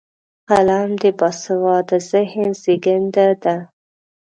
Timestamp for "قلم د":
0.49-1.03